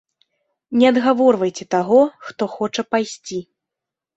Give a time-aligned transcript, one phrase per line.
[0.81, 2.01] Не адгаворвайце таго,
[2.31, 3.39] хто хоча пайсці.